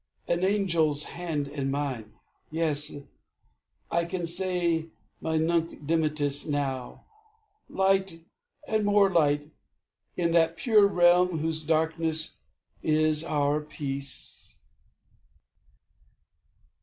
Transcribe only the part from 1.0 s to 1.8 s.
hand in